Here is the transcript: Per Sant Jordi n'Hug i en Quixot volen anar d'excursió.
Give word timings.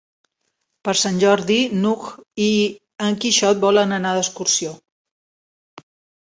Per 0.87 0.93
Sant 1.01 1.19
Jordi 1.23 1.57
n'Hug 1.81 2.07
i 2.45 2.47
en 3.09 3.19
Quixot 3.25 3.61
volen 3.67 3.95
anar 3.99 4.15
d'excursió. 4.17 4.73